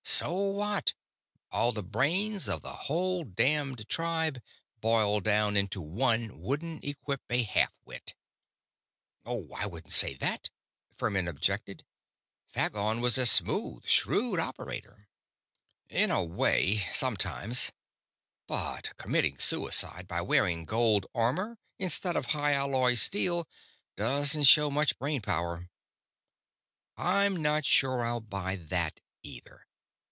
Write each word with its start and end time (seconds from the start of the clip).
So 0.03 0.33
what? 0.33 0.93
All 1.51 1.71
the 1.71 1.81
brains 1.83 2.47
of 2.49 2.61
the 2.63 2.73
whole 2.73 3.23
damned 3.23 3.87
tribe, 3.89 4.39
boiled 4.79 5.23
down 5.23 5.55
into 5.57 5.79
one, 5.81 6.39
wouldn't 6.41 6.83
equip 6.83 7.21
a 7.31 7.41
half 7.43 7.71
wit."_ 7.85 8.13
"Oh, 9.25 9.49
I 9.55 9.65
wouldn't 9.67 9.93
say 9.93 10.13
that," 10.15 10.49
Furmin 10.95 11.27
objected. 11.29 11.85
"Phagon 12.51 12.99
was 13.01 13.17
a 13.17 13.25
smooth, 13.25 13.85
shrewd 13.87 14.39
operator." 14.39 15.07
_"In 15.91 16.11
a 16.11 16.23
way 16.23 16.85
sometimes 16.93 17.71
but 18.47 18.95
committing 18.97 19.39
suicide 19.39 20.07
by 20.07 20.21
wearing 20.21 20.65
gold 20.65 21.05
armor 21.15 21.57
instead 21.79 22.15
of 22.15 22.27
high 22.27 22.53
alloy 22.53 22.93
steel 22.95 23.47
doesn't 23.95 24.43
show 24.43 24.69
much 24.69 24.97
brain 24.99 25.21
power."_ 25.21 25.61
_"I'm 27.03 27.41
not 27.41 27.65
sure 27.65 28.03
I'll 28.03 28.21
buy 28.21 28.55
that, 28.57 28.99
either. 29.23 29.67